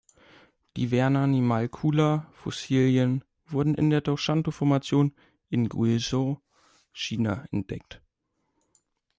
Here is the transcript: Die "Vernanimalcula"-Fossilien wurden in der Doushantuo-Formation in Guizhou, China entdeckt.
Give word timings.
Die 0.77 0.87
"Vernanimalcula"-Fossilien 0.87 3.21
wurden 3.45 3.75
in 3.75 3.91
der 3.91 4.01
Doushantuo-Formation 4.01 5.13
in 5.49 5.69
Guizhou, 5.69 6.37
China 6.91 7.45
entdeckt. 7.51 8.01